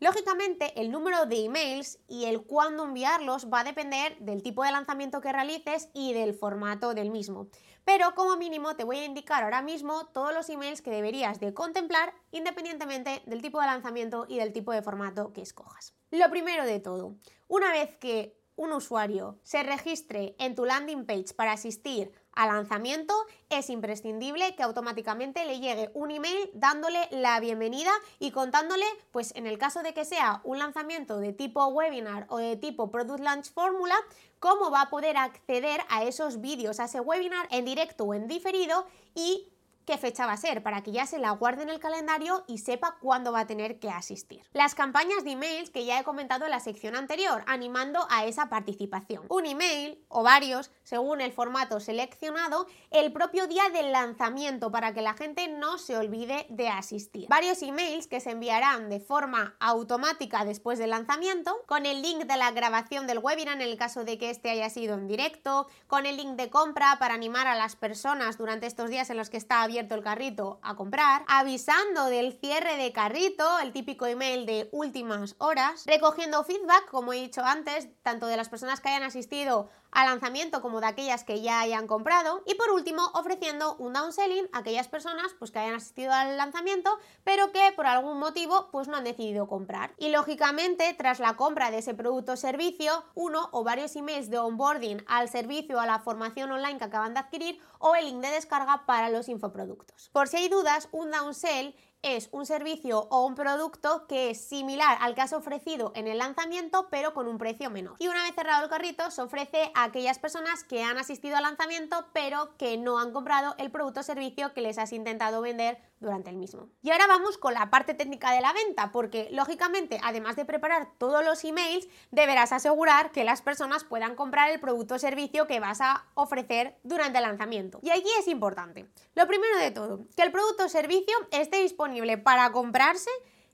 Lógicamente, 0.00 0.80
el 0.80 0.90
número 0.90 1.26
de 1.26 1.44
emails 1.44 1.98
y 2.08 2.24
el 2.24 2.42
cuándo 2.42 2.84
enviarlos 2.84 3.50
va 3.52 3.60
a 3.60 3.64
depender 3.64 4.16
del 4.18 4.42
tipo 4.42 4.64
de 4.64 4.72
lanzamiento 4.72 5.20
que 5.20 5.30
realices 5.30 5.90
y 5.92 6.14
del 6.14 6.32
formato 6.32 6.94
del 6.94 7.10
mismo. 7.10 7.48
Pero 7.84 8.14
como 8.14 8.36
mínimo 8.36 8.76
te 8.76 8.84
voy 8.84 8.98
a 8.98 9.04
indicar 9.04 9.42
ahora 9.42 9.62
mismo 9.62 10.06
todos 10.06 10.34
los 10.34 10.48
emails 10.48 10.82
que 10.82 10.90
deberías 10.90 11.40
de 11.40 11.54
contemplar 11.54 12.14
independientemente 12.30 13.22
del 13.26 13.42
tipo 13.42 13.60
de 13.60 13.66
lanzamiento 13.66 14.26
y 14.28 14.38
del 14.38 14.52
tipo 14.52 14.72
de 14.72 14.82
formato 14.82 15.32
que 15.32 15.42
escojas. 15.42 15.94
Lo 16.10 16.28
primero 16.30 16.64
de 16.64 16.80
todo, 16.80 17.16
una 17.48 17.72
vez 17.72 17.96
que 17.96 18.36
un 18.56 18.72
usuario 18.72 19.38
se 19.42 19.62
registre 19.62 20.36
en 20.38 20.54
tu 20.54 20.66
landing 20.66 21.06
page 21.06 21.34
para 21.34 21.52
asistir 21.52 22.12
al 22.32 22.48
lanzamiento, 22.48 23.14
es 23.48 23.70
imprescindible 23.70 24.54
que 24.54 24.62
automáticamente 24.62 25.44
le 25.44 25.60
llegue 25.60 25.90
un 25.94 26.10
email 26.10 26.50
dándole 26.54 27.08
la 27.10 27.40
bienvenida 27.40 27.90
y 28.18 28.30
contándole, 28.30 28.84
pues 29.10 29.34
en 29.36 29.46
el 29.46 29.58
caso 29.58 29.82
de 29.82 29.94
que 29.94 30.04
sea 30.04 30.40
un 30.44 30.58
lanzamiento 30.58 31.18
de 31.18 31.32
tipo 31.32 31.66
webinar 31.66 32.26
o 32.28 32.38
de 32.38 32.56
tipo 32.56 32.90
Product 32.90 33.20
Launch 33.20 33.52
Fórmula, 33.52 33.96
cómo 34.38 34.70
va 34.70 34.82
a 34.82 34.90
poder 34.90 35.16
acceder 35.16 35.80
a 35.88 36.04
esos 36.04 36.40
vídeos, 36.40 36.80
a 36.80 36.84
ese 36.84 37.00
webinar 37.00 37.46
en 37.50 37.64
directo 37.64 38.04
o 38.04 38.14
en 38.14 38.28
diferido 38.28 38.86
y 39.14 39.52
qué 39.90 39.98
fecha 39.98 40.24
va 40.24 40.34
a 40.34 40.36
ser, 40.36 40.62
para 40.62 40.84
que 40.84 40.92
ya 40.92 41.04
se 41.04 41.18
la 41.18 41.32
guarde 41.32 41.64
en 41.64 41.68
el 41.68 41.80
calendario 41.80 42.44
y 42.46 42.58
sepa 42.58 42.96
cuándo 43.00 43.32
va 43.32 43.40
a 43.40 43.46
tener 43.48 43.80
que 43.80 43.90
asistir. 43.90 44.44
Las 44.52 44.76
campañas 44.76 45.24
de 45.24 45.32
emails 45.32 45.70
que 45.70 45.84
ya 45.84 45.98
he 45.98 46.04
comentado 46.04 46.44
en 46.44 46.52
la 46.52 46.60
sección 46.60 46.94
anterior, 46.94 47.42
animando 47.48 48.06
a 48.08 48.24
esa 48.24 48.48
participación. 48.48 49.24
Un 49.28 49.46
email 49.46 49.98
o 50.06 50.22
varios, 50.22 50.70
según 50.84 51.20
el 51.20 51.32
formato 51.32 51.80
seleccionado, 51.80 52.68
el 52.92 53.12
propio 53.12 53.48
día 53.48 53.68
del 53.70 53.90
lanzamiento 53.90 54.70
para 54.70 54.94
que 54.94 55.02
la 55.02 55.14
gente 55.14 55.48
no 55.48 55.76
se 55.76 55.96
olvide 55.96 56.46
de 56.50 56.68
asistir. 56.68 57.26
Varios 57.28 57.60
emails 57.60 58.06
que 58.06 58.20
se 58.20 58.30
enviarán 58.30 58.90
de 58.90 59.00
forma 59.00 59.56
automática 59.58 60.44
después 60.44 60.78
del 60.78 60.90
lanzamiento, 60.90 61.64
con 61.66 61.84
el 61.84 62.00
link 62.00 62.26
de 62.26 62.36
la 62.36 62.52
grabación 62.52 63.08
del 63.08 63.18
webinar 63.18 63.56
en 63.56 63.62
el 63.62 63.76
caso 63.76 64.04
de 64.04 64.18
que 64.18 64.30
este 64.30 64.50
haya 64.50 64.70
sido 64.70 64.94
en 64.94 65.08
directo, 65.08 65.66
con 65.88 66.06
el 66.06 66.16
link 66.16 66.36
de 66.36 66.48
compra 66.48 66.96
para 67.00 67.14
animar 67.14 67.48
a 67.48 67.56
las 67.56 67.74
personas 67.74 68.38
durante 68.38 68.66
estos 68.66 68.88
días 68.88 69.10
en 69.10 69.16
los 69.16 69.30
que 69.30 69.36
está 69.36 69.62
abierto 69.62 69.79
el 69.88 70.02
carrito 70.02 70.60
a 70.62 70.76
comprar, 70.76 71.24
avisando 71.26 72.06
del 72.06 72.32
cierre 72.32 72.76
de 72.76 72.92
carrito, 72.92 73.58
el 73.60 73.72
típico 73.72 74.06
email 74.06 74.46
de 74.46 74.68
últimas 74.72 75.36
horas, 75.38 75.84
recogiendo 75.86 76.44
feedback, 76.44 76.88
como 76.90 77.12
he 77.12 77.20
dicho 77.20 77.42
antes, 77.44 77.88
tanto 78.02 78.26
de 78.26 78.36
las 78.36 78.48
personas 78.48 78.80
que 78.80 78.88
hayan 78.88 79.02
asistido 79.02 79.70
al 79.92 80.06
lanzamiento 80.06 80.62
como 80.62 80.80
de 80.80 80.86
aquellas 80.86 81.24
que 81.24 81.40
ya 81.40 81.60
hayan 81.60 81.86
comprado 81.86 82.42
y 82.46 82.54
por 82.54 82.70
último 82.70 83.10
ofreciendo 83.14 83.76
un 83.76 83.92
downselling 83.92 84.48
a 84.52 84.58
aquellas 84.58 84.88
personas 84.88 85.34
pues 85.38 85.50
que 85.50 85.58
hayan 85.58 85.74
asistido 85.74 86.12
al 86.12 86.36
lanzamiento 86.36 86.98
pero 87.24 87.52
que 87.52 87.72
por 87.76 87.86
algún 87.86 88.18
motivo 88.18 88.68
pues 88.70 88.88
no 88.88 88.96
han 88.96 89.04
decidido 89.04 89.48
comprar. 89.48 89.94
Y 89.98 90.10
lógicamente 90.10 90.94
tras 90.94 91.20
la 91.20 91.36
compra 91.36 91.70
de 91.70 91.78
ese 91.78 91.94
producto 91.94 92.32
o 92.32 92.36
servicio 92.36 93.04
uno 93.14 93.48
o 93.52 93.64
varios 93.64 93.96
emails 93.96 94.30
de 94.30 94.38
onboarding 94.38 95.04
al 95.06 95.28
servicio 95.28 95.76
o 95.76 95.80
a 95.80 95.86
la 95.86 95.98
formación 95.98 96.50
online 96.52 96.78
que 96.78 96.84
acaban 96.84 97.14
de 97.14 97.20
adquirir 97.20 97.60
o 97.78 97.94
el 97.94 98.06
link 98.06 98.20
de 98.20 98.30
descarga 98.30 98.84
para 98.86 99.10
los 99.10 99.28
infoproductos. 99.28 100.10
Por 100.10 100.28
si 100.28 100.36
hay 100.36 100.48
dudas 100.48 100.88
un 100.92 101.10
downsell 101.10 101.74
es 102.02 102.28
un 102.32 102.46
servicio 102.46 103.06
o 103.10 103.26
un 103.26 103.34
producto 103.34 104.06
que 104.06 104.30
es 104.30 104.40
similar 104.40 104.98
al 105.00 105.14
que 105.14 105.20
has 105.20 105.32
ofrecido 105.32 105.92
en 105.94 106.06
el 106.06 106.18
lanzamiento, 106.18 106.88
pero 106.90 107.14
con 107.14 107.28
un 107.28 107.38
precio 107.38 107.70
menor. 107.70 107.96
Y 107.98 108.08
una 108.08 108.22
vez 108.22 108.34
cerrado 108.34 108.64
el 108.64 108.70
carrito, 108.70 109.10
se 109.10 109.22
ofrece 109.22 109.70
a 109.74 109.84
aquellas 109.84 110.18
personas 110.18 110.64
que 110.64 110.82
han 110.82 110.98
asistido 110.98 111.36
al 111.36 111.42
lanzamiento, 111.42 112.06
pero 112.12 112.56
que 112.56 112.76
no 112.78 112.98
han 112.98 113.12
comprado 113.12 113.54
el 113.58 113.70
producto 113.70 114.00
o 114.00 114.02
servicio 114.02 114.52
que 114.54 114.60
les 114.60 114.78
has 114.78 114.92
intentado 114.92 115.40
vender 115.40 115.89
durante 116.00 116.30
el 116.30 116.36
mismo. 116.36 116.68
Y 116.82 116.90
ahora 116.90 117.06
vamos 117.06 117.38
con 117.38 117.54
la 117.54 117.70
parte 117.70 117.94
técnica 117.94 118.32
de 118.32 118.40
la 118.40 118.52
venta, 118.52 118.90
porque 118.90 119.28
lógicamente, 119.30 120.00
además 120.02 120.34
de 120.34 120.44
preparar 120.44 120.88
todos 120.98 121.24
los 121.24 121.44
emails, 121.44 121.86
deberás 122.10 122.52
asegurar 122.52 123.12
que 123.12 123.24
las 123.24 123.42
personas 123.42 123.84
puedan 123.84 124.16
comprar 124.16 124.50
el 124.50 124.60
producto 124.60 124.94
o 124.94 124.98
servicio 124.98 125.46
que 125.46 125.60
vas 125.60 125.80
a 125.80 126.06
ofrecer 126.14 126.76
durante 126.82 127.18
el 127.18 127.24
lanzamiento. 127.24 127.80
Y 127.82 127.90
aquí 127.90 128.08
es 128.18 128.28
importante. 128.28 128.90
Lo 129.14 129.26
primero 129.26 129.58
de 129.58 129.70
todo, 129.70 130.06
que 130.16 130.22
el 130.22 130.32
producto 130.32 130.64
o 130.64 130.68
servicio 130.68 131.14
esté 131.30 131.58
disponible 131.58 132.18
para 132.18 132.50
comprarse 132.50 133.10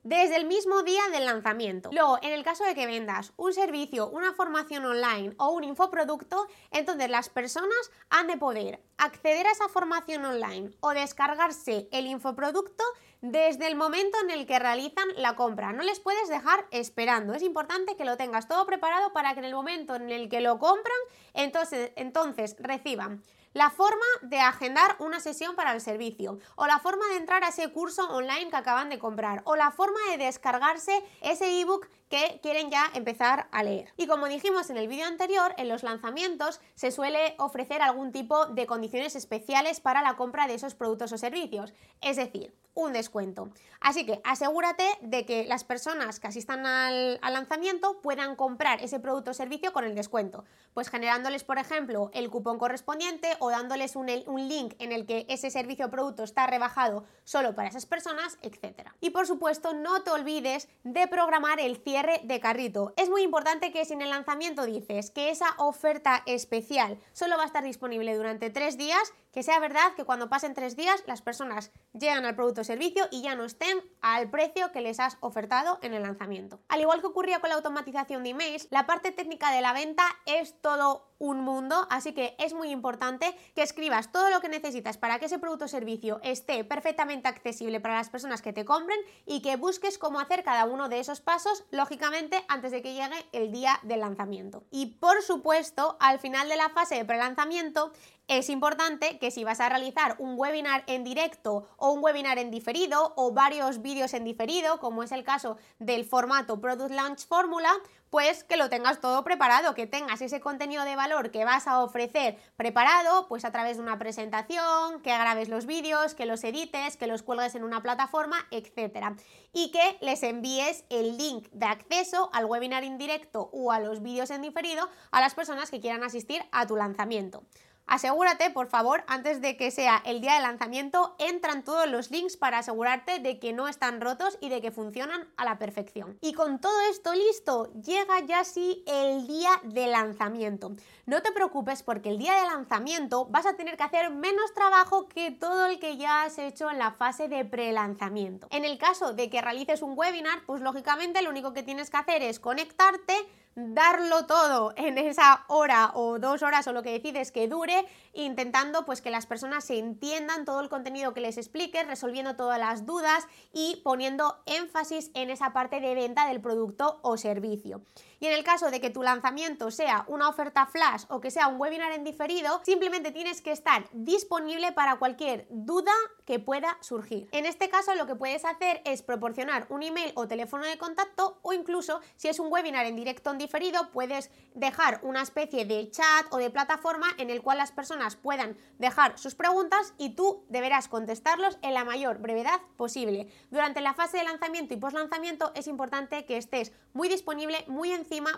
desde 0.07 0.37
el 0.37 0.47
mismo 0.47 0.85
día 0.85 1.03
del 1.11 1.25
lanzamiento. 1.25 1.91
Luego, 1.93 2.19
en 2.23 2.33
el 2.33 2.45
caso 2.45 2.63
de 2.63 2.77
que 2.77 2.87
vendas 2.87 3.33
un 3.37 3.53
servicio, 3.53 4.09
una 4.09 4.33
formación 4.35 4.85
online 4.85 5.35
o 5.37 5.49
un 5.49 5.65
infoproducto, 5.65 6.47
entonces 6.71 7.11
las 7.11 7.29
personas 7.29 7.91
han 8.09 8.29
de 8.29 8.37
poder 8.37 8.81
acceder 8.99 9.49
a 9.49 9.51
esa 9.51 9.69
formación 9.69 10.25
online 10.25 10.71
o 10.79 10.91
descargarse 10.91 11.89
el 11.91 12.07
infoproducto 12.07 12.85
desde 13.21 13.67
el 13.67 13.75
momento 13.75 14.17
en 14.23 14.31
el 14.31 14.47
que 14.47 14.61
realizan 14.61 15.09
la 15.17 15.35
compra. 15.35 15.73
No 15.73 15.83
les 15.83 15.99
puedes 15.99 16.29
dejar 16.29 16.67
esperando. 16.71 17.35
Es 17.35 17.43
importante 17.43 17.97
que 17.97 18.05
lo 18.05 18.17
tengas 18.17 18.47
todo 18.47 18.65
preparado 18.65 19.13
para 19.13 19.35
que 19.35 19.41
en 19.41 19.47
el 19.47 19.55
momento 19.55 19.97
en 19.97 20.11
el 20.11 20.29
que 20.29 20.41
lo 20.41 20.61
compran, 20.61 20.97
entonces, 21.35 21.91
entonces 21.97 22.55
reciban 22.61 23.25
la 23.57 23.71
forma 23.71 24.05
de 24.21 24.39
agendar 24.39 24.97
una 24.99 25.19
sesión 25.19 25.57
para 25.57 25.73
el 25.73 25.81
servicio, 25.81 26.39
o 26.57 26.67
la 26.67 26.79
forma 26.79 27.09
de 27.09 27.17
entrar 27.17 27.43
a 27.43 27.49
ese 27.49 27.73
curso 27.73 28.07
online 28.11 28.51
que 28.51 28.57
acaban 28.57 28.91
de 28.91 28.99
comprar, 28.99 29.41
o 29.47 29.57
la 29.57 29.71
forma 29.71 29.99
de 30.11 30.19
descargarse 30.19 31.03
ese 31.23 31.59
ebook 31.59 31.89
que 32.11 32.39
quieren 32.43 32.71
ya 32.71 32.85
empezar 32.93 33.49
a 33.53 33.63
leer. 33.63 33.91
Y 33.97 34.09
como 34.09 34.29
dijimos 34.29 34.69
en 34.69 34.77
el 34.77 34.89
vídeo 34.89 35.07
anterior, 35.07 35.55
en 35.57 35.71
los 35.71 35.85
lanzamientos 35.85 36.61
se 36.75 36.91
suele 36.91 37.35
ofrecer 37.39 37.81
algún 37.81 38.13
tipo 38.13 38.45
de 38.45 38.67
condiciones 38.67 39.17
especiales 39.17 39.81
para 39.81 40.03
la 40.03 40.17
compra 40.17 40.47
de 40.47 40.53
esos 40.53 40.75
productos 40.75 41.13
o 41.13 41.17
servicios, 41.17 41.73
es 42.03 42.17
decir, 42.17 42.53
un 42.77 42.93
descuento. 42.93 43.51
Así 43.81 44.07
que 44.07 44.21
asegúrate 44.23 44.85
de 45.01 45.27
que 45.27 45.45
las 45.47 45.65
personas 45.65 46.21
que 46.21 46.29
asistan 46.29 46.67
al, 46.67 47.19
lanzamiento 47.21 48.01
puedan 48.03 48.37
comprar 48.37 48.83
ese 48.83 49.01
producto 49.01 49.33
o 49.33 49.35
servicio 49.35 49.73
con 49.73 49.85
el 49.85 49.95
descuento, 49.95 50.45
pues 50.75 50.91
generándoles, 50.91 51.43
por 51.43 51.59
ejemplo, 51.59 52.11
el 52.13 52.31
cupón 52.31 52.59
correspondiente 52.59 53.29
o 53.41 53.51
dándoles 53.51 53.97
un, 53.97 54.09
un 54.27 54.49
link 54.49 54.75
en 54.79 54.93
el 54.93 55.07
que 55.07 55.27
ese 55.29 55.51
servicio 55.51 55.87
o 55.87 55.91
producto 55.91 56.23
está 56.23 56.47
rebajado 56.47 57.05
solo 57.25 57.55
para 57.55 57.69
esas 57.69 57.87
personas, 57.87 58.39
etc. 58.43 58.91
Y 59.01 59.11
por 59.11 59.27
supuesto, 59.27 59.73
no 59.73 60.03
te 60.03 60.11
olvides 60.11 60.69
de 60.85 61.09
programar 61.09 61.59
el 61.59 61.79
cierre 61.79 62.21
de 62.25 62.41
carrito. 62.41 62.93
Es 62.97 63.09
muy 63.09 63.23
importante 63.23 63.73
que 63.73 63.85
si 63.85 63.95
en 63.95 64.03
el 64.03 64.11
lanzamiento 64.11 64.67
dices 64.67 65.11
que 65.11 65.31
esa 65.31 65.55
oferta 65.57 66.23
especial 66.27 66.99
solo 67.13 67.39
va 67.39 67.45
a 67.45 67.47
estar 67.47 67.65
disponible 67.65 68.15
durante 68.15 68.51
tres 68.51 68.77
días, 68.77 69.15
que 69.37 69.43
sea 69.43 69.61
verdad 69.61 69.93
que 69.95 70.07
cuando 70.07 70.31
pasen 70.31 70.55
tres 70.55 70.77
días 70.77 71.05
las 71.07 71.21
personas 71.21 71.71
llegan 71.93 72.25
al 72.25 72.35
producto 72.35 72.63
o 72.63 72.65
servicio 72.65 73.07
y 73.11 73.21
ya 73.21 73.35
no 73.35 73.45
estén 73.45 73.83
al 74.01 74.31
precio 74.31 74.73
que 74.73 74.81
les 74.81 74.99
has 74.99 75.19
ofertado 75.21 75.79
en 75.83 75.93
el 75.93 76.05
lanzamiento. 76.05 76.59
Al 76.69 76.81
igual 76.81 77.03
que 77.03 77.09
ocurría 77.09 77.41
con 77.41 77.51
la 77.51 77.57
automatización 77.57 78.23
de 78.23 78.31
emails, 78.31 78.67
la 78.71 78.87
parte 78.87 79.13
técnica 79.13 79.53
de 79.53 79.61
la 79.61 79.75
venta 79.75 80.05
es 80.25 80.59
todo 80.63 81.13
un 81.19 81.41
mundo, 81.41 81.87
así 81.91 82.13
que 82.13 82.35
es 82.39 82.53
muy 82.53 82.71
importante 82.71 83.35
que 83.55 83.63
escribas 83.63 84.13
todo 84.13 84.31
lo 84.31 84.41
que 84.41 84.49
necesitas 84.49 84.99
para 84.99 85.19
que 85.19 85.27
ese 85.27 85.39
producto 85.39 85.65
o 85.65 85.69
servicio 85.69 86.21
esté 86.23 86.65
perfectamente 86.65 87.29
accesible 87.29 87.81
para 87.81 87.97
las 87.97 88.11
personas 88.11 88.43
que 88.43 88.53
te 88.53 88.65
compren 88.65 88.99
y 89.25 89.41
que 89.41 89.57
busques 89.57 89.99
cómo 89.99 90.21
hacer 90.21 90.45
cada 90.45 90.67
uno 90.67 90.89
de 90.89 91.01
esos 91.01 91.21
pasos, 91.21 91.65
lógicamente, 91.71 92.45
antes 92.49 92.71
de 92.71 92.83
que 92.83 92.95
llegue 92.95 93.27
el 93.33 93.51
día 93.51 93.81
del 93.83 94.01
lanzamiento. 94.01 94.65
Y 94.71 94.97
por 94.97 95.23
supuesto, 95.23 95.97
al 96.01 96.19
final 96.19 96.49
de 96.49 96.57
la 96.57 96.69
fase 96.71 96.97
de 96.97 97.05
prelanzamiento, 97.05 97.93
es 98.29 98.51
importante 98.51 99.19
que 99.19 99.31
si 99.31 99.45
vas 99.45 99.61
a 99.61 99.69
realizar 99.69 100.17
un 100.19 100.35
webinar 100.37 100.83
en 100.89 101.05
directo 101.05 101.69
o 101.77 101.93
un 101.93 102.03
webinar 102.03 102.39
en 102.39 102.51
diferido 102.51 103.13
o 103.17 103.33
varios 103.33 103.83
vídeos 103.83 104.15
en 104.15 104.25
diferido, 104.25 104.81
como 104.81 105.03
es 105.03 105.13
el 105.13 105.23
caso 105.23 105.59
del 105.79 106.05
formato 106.05 106.61
Product 106.61 106.91
Launch 106.91 107.27
Formula, 107.27 107.73
pues 108.11 108.45
que 108.45 108.57
lo 108.57 108.69
tengas 108.69 109.01
todo 109.01 109.23
preparado, 109.23 109.75
que 109.75 109.87
tengas 109.87 110.21
ese 110.23 110.41
contenido 110.41 110.85
de 110.85 110.97
valor 110.97 111.31
que 111.31 111.45
vas 111.45 111.67
a 111.69 111.83
ofrecer 111.83 112.39
preparado, 112.57 113.29
pues 113.29 113.45
a 113.45 113.53
través 113.53 113.77
de 113.77 113.83
una 113.83 113.99
presentación, 113.99 115.03
que 115.03 115.11
grabes 115.11 115.49
los 115.49 115.67
vídeos, 115.67 116.15
que 116.15 116.27
los 116.27 116.43
edites, 116.43 116.97
que 116.97 117.07
los 117.07 117.23
cuelgues 117.23 117.55
en 117.55 117.65
una 117.65 117.83
plataforma, 117.83 118.39
etc. 118.51 119.17
Y 119.53 119.71
que 119.71 119.99
les 120.01 120.23
envíes 120.23 120.85
el 120.89 121.17
link 121.17 121.49
de 121.51 121.67
acceso 121.67 122.31
al 122.33 122.47
webinar 122.47 122.85
en 122.85 122.99
directo 122.99 123.51
o 123.53 123.71
a 123.71 123.81
los 123.81 124.03
vídeos 124.03 124.31
en 124.31 124.43
diferido 124.43 124.89
a 125.11 125.21
las 125.21 125.35
personas 125.35 125.71
que 125.71 125.81
quieran 125.81 126.03
asistir 126.03 126.43
a 126.53 126.67
tu 126.67 126.77
lanzamiento. 126.77 127.45
Asegúrate, 127.89 128.51
por 128.51 128.67
favor, 128.67 129.05
antes 129.07 129.41
de 129.41 129.57
que 129.57 129.71
sea 129.71 130.03
el 130.05 130.21
día 130.21 130.35
de 130.35 130.41
lanzamiento, 130.41 131.15
entran 131.21 131.63
todos 131.63 131.89
los 131.89 132.11
links 132.11 132.37
para 132.37 132.59
asegurarte 132.59 133.21
de 133.21 133.39
que 133.39 133.53
no 133.53 133.69
están 133.69 134.01
rotos 134.01 134.39
y 134.41 134.49
de 134.49 134.61
que 134.61 134.73
funcionan 134.73 135.29
a 135.37 135.45
la 135.45 135.57
perfección. 135.57 136.19
Y 136.21 136.33
con 136.33 136.59
todo 136.59 136.75
esto 136.91 137.15
listo, 137.15 137.73
llega 137.75 138.19
ya 138.27 138.43
sí 138.43 138.83
el 138.89 139.29
día 139.29 139.51
de 139.63 139.87
lanzamiento. 139.87 140.73
No 141.07 141.23
te 141.23 141.31
preocupes 141.31 141.85
porque 141.85 142.09
el 142.09 142.19
día 142.19 142.35
de 142.35 142.47
lanzamiento 142.47 143.27
vas 143.27 143.47
a 143.47 143.55
tener 143.55 143.77
que 143.77 143.85
hacer 143.85 144.11
menos 144.11 144.53
trabajo 144.53 145.07
que 145.07 145.31
todo 145.31 145.67
el 145.67 145.79
que 145.79 145.97
ya 145.97 146.25
has 146.25 146.39
hecho 146.39 146.69
en 146.69 146.81
la 146.81 146.91
fase 146.91 147.29
de 147.29 147.45
pre-lanzamiento. 147.45 148.49
En 148.51 148.65
el 148.65 148.79
caso 148.79 149.13
de 149.13 149.31
que 149.31 149.41
realices 149.41 149.83
un 149.83 149.97
webinar, 149.97 150.41
pues 150.45 150.61
lógicamente 150.61 151.23
lo 151.23 151.31
único 151.31 151.53
que 151.53 151.63
tienes 151.63 151.89
que 151.91 151.99
hacer 151.99 152.23
es 152.23 152.41
conectarte, 152.41 153.15
darlo 153.57 154.27
todo 154.27 154.75
en 154.77 154.99
esa 154.99 155.47
hora 155.49 155.91
o 155.95 156.19
dos 156.19 156.43
horas 156.43 156.69
o 156.69 156.73
lo 156.75 156.83
que 156.83 156.93
decides 156.93 157.33
que 157.33 157.49
dure, 157.49 157.87
intentando 158.13 158.85
pues 158.85 159.01
que 159.01 159.11
las 159.11 159.25
personas 159.25 159.65
se 159.65 159.79
entiendan 159.79 160.45
todo 160.45 160.61
el 160.61 160.69
contenido 160.69 161.15
que 161.15 161.23
les 161.23 161.39
expliques, 161.39 161.87
resolviendo 161.87 162.37
todas 162.37 162.59
las 162.59 162.85
dudas 162.85 163.27
y 163.55 163.81
poniendo 163.83 164.37
énfasis 164.45 165.11
en 165.15 165.31
esa 165.31 165.55
parte 165.55 165.81
de 165.81 165.95
venta 165.95 166.29
del 166.29 166.43
producto 166.43 167.01
o 167.03 167.17
servicio. 167.17 167.81
Y 168.21 168.27
en 168.27 168.33
el 168.33 168.45
caso 168.45 168.71
de 168.71 168.81
que 168.81 168.91
tu 168.91 169.03
lanzamiento 169.03 169.71
sea 169.71 170.05
una 170.09 170.29
oferta 170.29 170.67
flash 170.67 171.05
o 171.09 171.21
que 171.21 171.31
sea 171.31 171.49
un 171.49 171.61
webinar 171.61 171.93
en 171.93 172.05
diferido, 172.05 172.61
simplemente 172.65 173.13
tienes 173.13 173.43
que 173.43 173.53
estar 173.53 173.89
disponible 173.93 174.73
para 174.73 174.97
cualquier 174.97 175.47
duda 175.51 175.93
que 176.25 176.39
pueda 176.39 176.79
surgir. 176.81 177.29
En 177.33 177.47
este 177.47 177.69
caso 177.69 177.95
lo 177.95 178.07
que 178.07 178.17
puedes 178.17 178.45
hacer 178.45 178.83
es 178.85 179.03
proporcionar 179.03 179.67
un 179.71 179.83
email 179.83 180.13
o 180.15 180.27
teléfono 180.27 180.65
de 180.65 180.79
contacto 180.79 181.39
o 181.43 181.53
incluso 181.53 182.01
si 182.17 182.29
es 182.29 182.39
un 182.39 182.53
webinar 182.53 182.87
en 182.87 182.97
directo 182.97 183.31
en 183.31 183.39
diferido 183.39 183.91
puedes 183.91 184.31
dejar 184.55 185.01
una 185.03 185.23
especie 185.23 185.65
de 185.65 185.91
chat 185.91 186.27
o 186.31 186.39
de 186.39 186.51
plataforma 186.51 187.09
en 187.19 187.31
el 187.31 187.43
cual 187.43 187.59
las 187.59 187.73
personas 187.73 188.17
puedan 188.17 188.57
dejar 188.79 189.19
sus 189.19 189.35
preguntas 189.35 189.95
y 189.99 190.11
tú 190.11 190.45
deberás 190.49 190.89
contestarlos 190.89 191.59
en 191.63 191.75
la 191.75 191.85
mayor 191.85 192.19
brevedad 192.19 192.61
posible. 192.77 193.29
Durante 193.51 193.81
la 193.81 193.95
fase 193.95 194.19
de 194.19 194.25
lanzamiento 194.25 194.75
y 194.75 194.79
post 194.79 194.97
lanzamiento 194.97 195.53
es 195.55 195.67
importante 195.67 196.25
que 196.25 196.37
estés 196.37 196.73
muy 196.93 197.09
disponible, 197.09 197.65
muy 197.69 197.93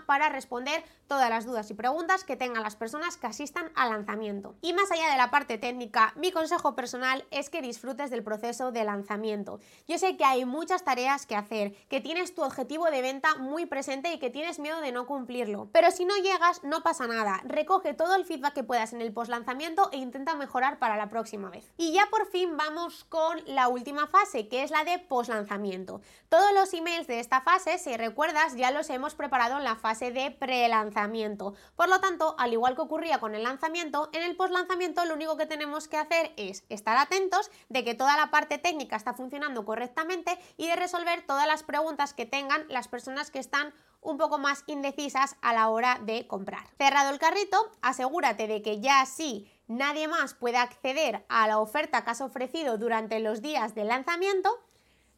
para 0.07 0.29
responder 0.29 0.85
todas 1.07 1.31
las 1.31 1.47
dudas 1.47 1.71
y 1.71 1.75
preguntas 1.75 2.25
que 2.25 2.37
tengan 2.37 2.63
las 2.63 2.77
personas 2.77 3.17
que 3.17 3.27
asistan 3.27 3.71
al 3.75 3.91
lanzamiento. 3.91 4.57
Y 4.61 4.73
más 4.73 4.91
allá 4.91 5.11
de 5.11 5.17
la 5.17 5.31
parte 5.31 5.59
técnica, 5.59 6.13
mi 6.17 6.33
consejo 6.33 6.75
personal 6.75 7.25
es 7.31 7.51
que 7.51 7.63
disfrutes 7.63 8.11
del 8.11 8.23
proceso 8.23 8.73
de 8.73 8.85
lanzamiento. 8.85 9.61
Yo 9.87 9.99
sé 9.99 10.17
que 10.17 10.25
hay 10.25 10.45
muchas 10.45 10.85
tareas 10.85 11.27
que 11.27 11.37
hacer, 11.37 11.75
que 11.89 12.01
tienes 12.01 12.35
tu 12.35 12.43
objetivo 12.43 12.91
de 12.91 13.03
venta 13.03 13.37
muy 13.37 13.67
presente 13.67 14.13
y 14.13 14.19
que 14.19 14.31
tienes 14.31 14.59
miedo 14.59 14.81
de 14.81 14.93
no 14.93 15.07
cumplirlo. 15.07 15.69
Pero 15.73 15.91
si 15.91 16.05
no 16.05 16.17
llegas, 16.17 16.63
no 16.65 16.83
pasa 16.83 17.07
nada. 17.07 17.41
Recoge 17.45 17.95
todo 17.95 18.15
el 18.15 18.25
feedback 18.25 18.55
que 18.55 18.65
puedas 18.65 18.93
en 18.93 19.01
el 19.01 19.13
post 19.13 19.31
lanzamiento 19.31 19.91
e 19.93 19.97
intenta 19.99 20.35
mejorar 20.35 20.79
para 20.79 20.97
la 20.97 21.09
próxima 21.09 21.51
vez. 21.51 21.71
Y 21.77 21.93
ya 21.93 22.07
por 22.11 22.27
fin 22.31 22.57
vamos 22.57 23.05
con 23.05 23.41
la 23.47 23.69
última 23.69 24.07
fase, 24.07 24.49
que 24.49 24.63
es 24.63 24.71
la 24.71 24.85
de 24.85 24.99
post 24.99 25.31
lanzamiento. 25.31 26.01
Todos 26.29 26.53
los 26.55 26.73
emails 26.75 27.07
de 27.07 27.21
esta 27.21 27.41
fase, 27.41 27.79
si 27.79 27.97
recuerdas, 27.97 28.57
ya 28.57 28.71
los 28.71 28.91
hemos 28.91 29.15
preparado 29.15 29.58
la 29.61 29.77
fase 29.77 30.13
de 30.13 30.31
pre-lanzamiento. 30.31 31.55
Por 31.77 31.89
lo 31.89 32.01
tanto, 32.01 32.35
al 32.39 32.53
igual 32.53 32.75
que 32.75 32.83
ocurría 32.83 33.19
con 33.19 33.35
el 33.35 33.43
lanzamiento, 33.43 34.11
en 34.13 34.23
el 34.23 34.37
post-lanzamiento 34.37 35.05
lo 35.05 35.15
único 35.15 35.37
que 35.37 35.47
tenemos 35.47 35.89
que 35.89 35.97
hacer 35.97 36.33
es 36.37 36.65
estar 36.69 36.97
atentos 36.97 37.51
de 37.69 37.85
que 37.85 37.95
toda 37.95 38.17
la 38.17 38.31
parte 38.31 38.59
técnica 38.59 38.97
está 38.97 39.15
funcionando 39.15 39.65
correctamente 39.65 40.39
y 40.57 40.67
de 40.67 40.77
resolver 40.77 41.27
todas 41.27 41.47
las 41.47 41.63
preguntas 41.63 42.15
que 42.15 42.27
tengan 42.27 42.67
las 42.69 42.89
personas 42.89 43.31
que 43.31 43.39
están 43.39 43.73
un 44.01 44.17
poco 44.17 44.39
más 44.39 44.65
indecisas 44.67 45.37
a 45.43 45.53
la 45.53 45.69
hora 45.69 45.99
de 46.03 46.27
comprar. 46.27 46.67
Cerrado 46.79 47.11
el 47.11 47.19
carrito, 47.19 47.71
asegúrate 47.83 48.47
de 48.47 48.63
que 48.63 48.81
ya 48.81 49.05
sí 49.07 49.51
nadie 49.67 50.09
más 50.09 50.35
puede 50.35 50.57
acceder 50.57 51.25
a 51.29 51.47
la 51.47 51.59
oferta 51.59 52.05
que 52.05 52.11
has 52.11 52.21
ofrecido 52.21 52.79
durante 52.79 53.21
los 53.21 53.43
días 53.43 53.75
de 53.75 53.85
lanzamiento, 53.85 54.51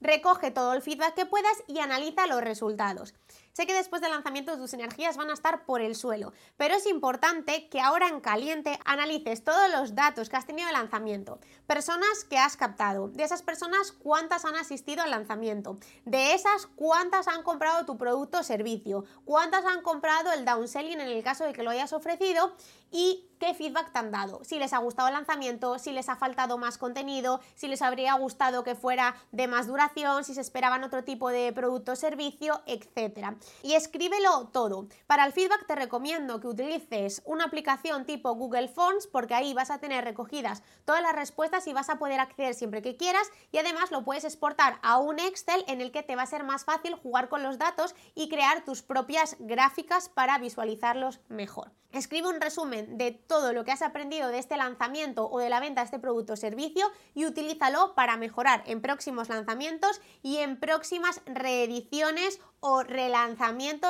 recoge 0.01 0.51
todo 0.51 0.73
el 0.73 0.83
feedback 0.83 1.15
que 1.15 1.27
puedas 1.27 1.63
y 1.69 1.79
analiza 1.79 2.27
los 2.27 2.41
resultados. 2.41 3.15
Sé 3.61 3.67
que 3.67 3.75
después 3.75 4.01
del 4.01 4.13
lanzamiento 4.13 4.57
tus 4.57 4.73
energías 4.73 5.19
van 5.19 5.29
a 5.29 5.35
estar 5.35 5.67
por 5.67 5.83
el 5.83 5.95
suelo, 5.95 6.33
pero 6.57 6.77
es 6.77 6.87
importante 6.87 7.69
que 7.69 7.79
ahora 7.79 8.09
en 8.09 8.21
caliente 8.21 8.79
analices 8.87 9.45
todos 9.45 9.71
los 9.71 9.95
datos 9.95 10.31
que 10.31 10.37
has 10.37 10.47
tenido 10.47 10.67
de 10.67 10.73
lanzamiento, 10.73 11.39
personas 11.67 12.25
que 12.25 12.39
has 12.39 12.57
captado, 12.57 13.09
de 13.09 13.23
esas 13.23 13.43
personas 13.43 13.93
cuántas 13.93 14.47
han 14.47 14.57
asistido 14.57 15.03
al 15.03 15.11
lanzamiento, 15.11 15.77
de 16.07 16.33
esas 16.33 16.69
cuántas 16.69 17.29
han 17.29 17.43
comprado 17.43 17.85
tu 17.85 17.99
producto 17.99 18.39
o 18.39 18.43
servicio, 18.43 19.05
cuántas 19.27 19.67
han 19.67 19.83
comprado 19.83 20.33
el 20.33 20.47
downselling 20.47 20.99
en 20.99 21.09
el 21.09 21.23
caso 21.23 21.45
de 21.45 21.53
que 21.53 21.63
lo 21.63 21.69
hayas 21.69 21.93
ofrecido 21.93 22.57
y 22.91 23.27
qué 23.39 23.55
feedback 23.55 23.93
te 23.93 23.99
han 23.99 24.11
dado, 24.11 24.43
si 24.45 24.59
les 24.59 24.73
ha 24.73 24.79
gustado 24.79 25.09
el 25.09 25.15
lanzamiento, 25.15 25.79
si 25.79 25.93
les 25.93 26.09
ha 26.09 26.17
faltado 26.17 26.59
más 26.59 26.77
contenido, 26.77 27.41
si 27.55 27.69
les 27.69 27.83
habría 27.83 28.15
gustado 28.15 28.65
que 28.65 28.75
fuera 28.75 29.17
de 29.33 29.49
más 29.49 29.67
duración, 29.67 30.25
si 30.25 30.35
se 30.35 30.41
esperaban 30.41 30.85
otro 30.85 31.05
tipo 31.05 31.31
de 31.31 31.53
producto 31.53 31.93
o 31.93 31.97
servicio, 31.97 32.63
etc. 32.67 33.37
Y 33.63 33.75
escríbelo 33.75 34.49
todo. 34.53 34.87
Para 35.07 35.25
el 35.27 35.33
feedback 35.33 35.67
te 35.67 35.75
recomiendo 35.75 36.41
que 36.41 36.49
utilices 36.49 37.23
una 37.25 37.45
aplicación 37.45 38.07
tipo 38.07 38.35
Google 38.35 38.69
Forms 38.69 39.07
porque 39.07 39.35
ahí 39.35 39.55
vas 39.55 39.71
a 39.71 39.79
tener 39.79 40.05
recogidas 40.05 40.63
todas 40.85 41.03
las 41.03 41.15
respuestas 41.15 41.67
y 41.67 41.73
vas 41.73 41.91
a 41.91 41.99
poder 41.99 42.21
acceder 42.21 42.55
siempre 42.55 42.83
que 42.83 42.97
quieras 42.97 43.31
y 43.53 43.59
además 43.59 43.91
lo 43.91 44.05
puedes 44.05 44.25
exportar 44.25 44.79
a 44.83 44.99
un 44.99 45.19
Excel 45.19 45.65
en 45.67 45.81
el 45.81 45.93
que 45.93 46.03
te 46.03 46.17
va 46.17 46.23
a 46.23 46.27
ser 46.27 46.45
más 46.45 46.65
fácil 46.65 46.95
jugar 46.95 47.29
con 47.29 47.43
los 47.43 47.59
datos 47.59 47.95
y 48.15 48.29
crear 48.29 48.65
tus 48.65 48.83
propias 48.83 49.37
gráficas 49.39 50.09
para 50.09 50.39
visualizarlos 50.39 51.21
mejor. 51.29 51.73
Escribe 51.93 52.29
un 52.29 52.41
resumen 52.41 52.99
de 52.99 53.11
todo 53.11 53.53
lo 53.53 53.65
que 53.65 53.73
has 53.73 53.83
aprendido 53.83 54.29
de 54.29 54.39
este 54.39 54.57
lanzamiento 54.57 55.29
o 55.29 55.41
de 55.41 55.51
la 55.51 55.59
venta 55.59 55.81
de 55.81 55.87
este 55.87 55.99
producto 55.99 56.35
o 56.35 56.37
servicio 56.37 56.87
y 57.15 57.27
utilízalo 57.27 57.97
para 57.97 58.17
mejorar 58.17 58.63
en 58.67 58.81
próximos 58.81 59.29
lanzamientos 59.29 60.01
y 60.23 60.37
en 60.37 60.61
próximas 60.61 61.21
reediciones 61.27 62.41
o 62.61 62.85
relanzamientos 62.85 63.30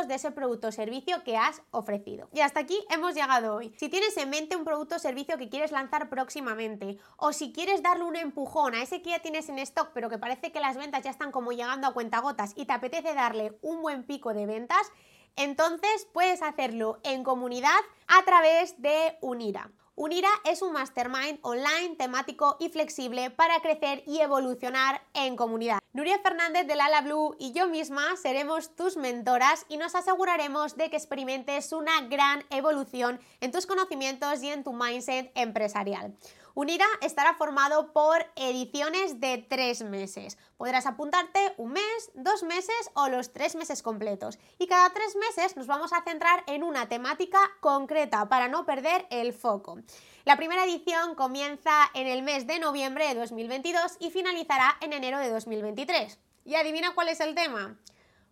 de 0.08 0.14
ese 0.14 0.30
producto 0.30 0.68
o 0.68 0.72
servicio 0.72 1.22
que 1.24 1.36
has 1.36 1.62
ofrecido. 1.70 2.28
Y 2.32 2.40
hasta 2.40 2.60
aquí 2.60 2.78
hemos 2.90 3.14
llegado 3.14 3.56
hoy. 3.56 3.74
Si 3.78 3.88
tienes 3.88 4.16
en 4.16 4.30
mente 4.30 4.56
un 4.56 4.64
producto 4.64 4.96
o 4.96 4.98
servicio 4.98 5.38
que 5.38 5.48
quieres 5.48 5.72
lanzar 5.72 6.08
próximamente 6.08 6.98
o 7.16 7.32
si 7.32 7.52
quieres 7.52 7.82
darle 7.82 8.04
un 8.04 8.16
empujón 8.16 8.74
a 8.74 8.82
ese 8.82 9.02
que 9.02 9.10
ya 9.10 9.18
tienes 9.20 9.48
en 9.48 9.58
stock 9.58 9.90
pero 9.92 10.08
que 10.08 10.18
parece 10.18 10.52
que 10.52 10.60
las 10.60 10.76
ventas 10.76 11.02
ya 11.02 11.10
están 11.10 11.32
como 11.32 11.52
llegando 11.52 11.86
a 11.86 11.92
cuentagotas 11.92 12.52
y 12.56 12.66
te 12.66 12.72
apetece 12.72 13.14
darle 13.14 13.58
un 13.62 13.82
buen 13.82 14.04
pico 14.04 14.32
de 14.34 14.46
ventas, 14.46 14.92
entonces 15.36 16.06
puedes 16.12 16.42
hacerlo 16.42 17.00
en 17.02 17.24
comunidad 17.24 17.80
a 18.06 18.24
través 18.24 18.80
de 18.80 19.16
Unira. 19.20 19.70
Unira 19.96 20.30
es 20.44 20.62
un 20.62 20.72
mastermind 20.72 21.40
online 21.42 21.96
temático 21.96 22.56
y 22.60 22.68
flexible 22.68 23.30
para 23.30 23.60
crecer 23.60 24.02
y 24.06 24.20
evolucionar 24.20 25.02
en 25.14 25.36
comunidad. 25.36 25.79
Nuria 25.92 26.20
Fernández 26.20 26.68
de 26.68 26.76
Lala 26.76 27.00
Blue 27.00 27.34
y 27.40 27.52
yo 27.52 27.66
misma 27.66 28.16
seremos 28.16 28.76
tus 28.76 28.96
mentoras 28.96 29.66
y 29.68 29.76
nos 29.76 29.96
aseguraremos 29.96 30.76
de 30.76 30.88
que 30.88 30.96
experimentes 30.96 31.72
una 31.72 32.02
gran 32.02 32.44
evolución 32.50 33.18
en 33.40 33.50
tus 33.50 33.66
conocimientos 33.66 34.40
y 34.44 34.50
en 34.50 34.62
tu 34.62 34.72
mindset 34.72 35.32
empresarial. 35.34 36.14
Unira 36.54 36.86
estará 37.00 37.34
formado 37.34 37.92
por 37.92 38.26
ediciones 38.36 39.20
de 39.20 39.38
tres 39.38 39.82
meses. 39.82 40.36
Podrás 40.56 40.86
apuntarte 40.86 41.54
un 41.58 41.72
mes, 41.72 42.10
dos 42.14 42.42
meses 42.42 42.90
o 42.94 43.08
los 43.08 43.32
tres 43.32 43.54
meses 43.54 43.82
completos. 43.82 44.38
Y 44.58 44.66
cada 44.66 44.90
tres 44.90 45.16
meses 45.16 45.56
nos 45.56 45.66
vamos 45.66 45.92
a 45.92 46.02
centrar 46.02 46.42
en 46.46 46.62
una 46.62 46.88
temática 46.88 47.38
concreta 47.60 48.28
para 48.28 48.48
no 48.48 48.66
perder 48.66 49.06
el 49.10 49.32
foco. 49.32 49.78
La 50.24 50.36
primera 50.36 50.64
edición 50.64 51.14
comienza 51.14 51.90
en 51.94 52.06
el 52.06 52.22
mes 52.22 52.46
de 52.46 52.58
noviembre 52.58 53.06
de 53.06 53.14
2022 53.14 53.96
y 54.00 54.10
finalizará 54.10 54.76
en 54.80 54.92
enero 54.92 55.18
de 55.18 55.30
2023. 55.30 56.18
¿Y 56.44 56.56
adivina 56.56 56.94
cuál 56.94 57.08
es 57.08 57.20
el 57.20 57.34
tema? 57.34 57.78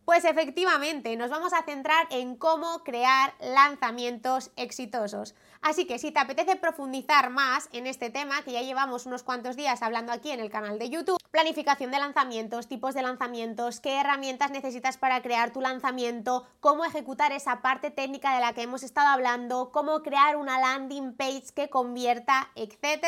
Pues 0.04 0.24
efectivamente, 0.24 1.14
nos 1.16 1.28
vamos 1.28 1.52
a 1.52 1.64
centrar 1.64 2.06
en 2.10 2.36
cómo 2.36 2.82
crear 2.82 3.34
lanzamientos 3.40 4.50
exitosos. 4.56 5.34
Así 5.62 5.86
que 5.86 5.98
si 5.98 6.12
te 6.12 6.20
apetece 6.20 6.56
profundizar 6.56 7.30
más 7.30 7.68
en 7.72 7.86
este 7.86 8.10
tema, 8.10 8.42
que 8.42 8.52
ya 8.52 8.62
llevamos 8.62 9.06
unos 9.06 9.22
cuantos 9.22 9.56
días 9.56 9.82
hablando 9.82 10.12
aquí 10.12 10.30
en 10.30 10.40
el 10.40 10.50
canal 10.50 10.78
de 10.78 10.88
YouTube, 10.88 11.18
planificación 11.30 11.90
de 11.90 11.98
lanzamientos, 11.98 12.68
tipos 12.68 12.94
de 12.94 13.02
lanzamientos, 13.02 13.80
qué 13.80 14.00
herramientas 14.00 14.50
necesitas 14.50 14.96
para 14.96 15.20
crear 15.20 15.52
tu 15.52 15.60
lanzamiento, 15.60 16.46
cómo 16.60 16.84
ejecutar 16.84 17.32
esa 17.32 17.60
parte 17.60 17.90
técnica 17.90 18.34
de 18.34 18.40
la 18.40 18.52
que 18.52 18.62
hemos 18.62 18.82
estado 18.82 19.08
hablando, 19.08 19.70
cómo 19.72 20.02
crear 20.02 20.36
una 20.36 20.60
landing 20.60 21.14
page 21.14 21.52
que 21.54 21.68
convierta, 21.68 22.50
etc. 22.54 23.06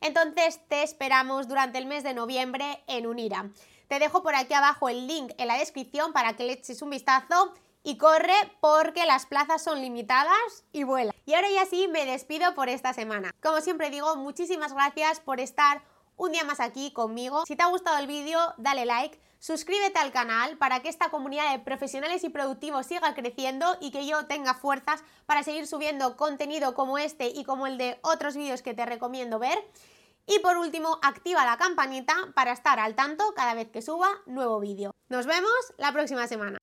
Entonces 0.00 0.60
te 0.68 0.82
esperamos 0.82 1.48
durante 1.48 1.78
el 1.78 1.86
mes 1.86 2.02
de 2.02 2.14
noviembre 2.14 2.82
en 2.88 3.06
Unira. 3.06 3.50
Te 3.88 3.98
dejo 3.98 4.22
por 4.22 4.34
aquí 4.34 4.54
abajo 4.54 4.88
el 4.88 5.06
link 5.06 5.32
en 5.38 5.48
la 5.48 5.58
descripción 5.58 6.12
para 6.12 6.34
que 6.34 6.44
le 6.44 6.54
eches 6.54 6.82
un 6.82 6.90
vistazo 6.90 7.54
y 7.84 7.98
corre 7.98 8.34
porque 8.60 9.06
las 9.06 9.26
plazas 9.26 9.62
son 9.62 9.80
limitadas 9.80 10.64
y 10.72 10.84
vuela. 10.84 11.11
Y 11.24 11.34
ahora 11.34 11.48
ya 11.50 11.66
sí 11.66 11.88
me 11.88 12.04
despido 12.04 12.54
por 12.54 12.68
esta 12.68 12.92
semana. 12.92 13.32
Como 13.42 13.60
siempre 13.60 13.90
digo, 13.90 14.16
muchísimas 14.16 14.72
gracias 14.72 15.20
por 15.20 15.40
estar 15.40 15.82
un 16.16 16.32
día 16.32 16.44
más 16.44 16.60
aquí 16.60 16.92
conmigo. 16.92 17.44
Si 17.46 17.56
te 17.56 17.62
ha 17.62 17.66
gustado 17.66 17.98
el 17.98 18.06
vídeo, 18.06 18.38
dale 18.58 18.84
like, 18.84 19.20
suscríbete 19.38 19.98
al 19.98 20.12
canal 20.12 20.56
para 20.58 20.80
que 20.80 20.88
esta 20.88 21.10
comunidad 21.10 21.52
de 21.52 21.58
profesionales 21.58 22.24
y 22.24 22.28
productivos 22.28 22.86
siga 22.86 23.14
creciendo 23.14 23.76
y 23.80 23.90
que 23.90 24.06
yo 24.06 24.26
tenga 24.26 24.54
fuerzas 24.54 25.02
para 25.26 25.42
seguir 25.42 25.66
subiendo 25.66 26.16
contenido 26.16 26.74
como 26.74 26.98
este 26.98 27.28
y 27.28 27.44
como 27.44 27.66
el 27.66 27.78
de 27.78 27.98
otros 28.02 28.36
vídeos 28.36 28.62
que 28.62 28.74
te 28.74 28.86
recomiendo 28.86 29.38
ver. 29.38 29.58
Y 30.26 30.38
por 30.38 30.56
último, 30.56 30.98
activa 31.02 31.44
la 31.44 31.56
campanita 31.56 32.14
para 32.34 32.52
estar 32.52 32.78
al 32.78 32.94
tanto 32.94 33.34
cada 33.34 33.54
vez 33.54 33.68
que 33.70 33.82
suba 33.82 34.08
nuevo 34.26 34.60
vídeo. 34.60 34.92
Nos 35.08 35.26
vemos 35.26 35.52
la 35.78 35.92
próxima 35.92 36.28
semana. 36.28 36.61